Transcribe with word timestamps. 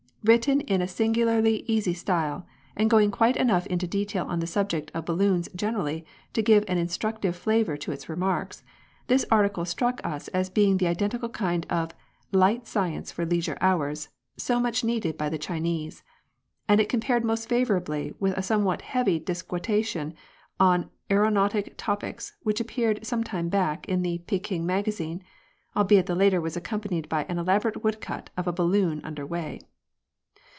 Written 0.23 0.61
in 0.61 0.83
a 0.83 0.87
singularly 0.87 1.63
easy 1.65 1.95
style, 1.95 2.45
and 2.75 2.91
going 2.91 3.09
quite 3.09 3.35
enough 3.37 3.65
into 3.65 3.87
detail 3.87 4.23
on 4.27 4.39
the 4.39 4.45
subject 4.45 4.91
of 4.93 5.05
balloons 5.07 5.49
generally 5.55 6.05
to 6.33 6.43
give 6.43 6.63
an 6.67 6.77
instructive 6.77 7.35
flavour 7.35 7.75
to 7.77 7.91
its 7.91 8.07
remarks, 8.07 8.61
this 9.07 9.25
article 9.31 9.65
struck 9.65 9.99
us 10.03 10.27
as 10.27 10.47
being 10.51 10.77
the 10.77 10.85
identical 10.85 11.27
kind 11.29 11.65
of" 11.71 11.95
light 12.45 12.67
science 12.67 13.11
for 13.11 13.25
leisure 13.25 13.57
hours" 13.61 14.09
so 14.37 14.59
much 14.59 14.83
needed 14.83 15.17
by 15.17 15.27
the 15.27 15.39
Chinese; 15.39 16.03
and 16.69 16.79
it 16.79 16.87
compared 16.87 17.25
most 17.25 17.49
favourably 17.49 18.13
with 18.19 18.37
a 18.37 18.43
somewhat 18.43 18.83
heavy 18.83 19.17
disquisition 19.17 20.13
on 20.59 20.91
aeronautic 21.09 21.73
topics 21.77 22.37
which 22.43 22.59
appeared 22.61 23.03
some 23.03 23.23
time 23.23 23.49
back 23.49 23.89
in 23.89 24.03
the 24.03 24.19
Peking 24.27 24.67
Magazine, 24.67 25.23
albeit 25.75 26.05
the 26.05 26.13
latter 26.13 26.39
was 26.39 26.55
accompanied 26.55 27.09
by 27.09 27.23
an 27.23 27.39
elaborate 27.39 27.83
woodcut 27.83 28.29
of 28.37 28.45
a 28.45 28.53
balloon 28.53 29.01
under 29.03 29.25
way. 29.25 29.59